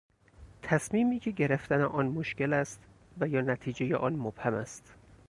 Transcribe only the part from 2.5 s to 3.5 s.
است و یا